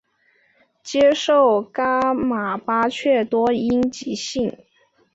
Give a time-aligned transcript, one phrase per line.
[0.81, 4.57] 接受噶玛巴却英多吉印信。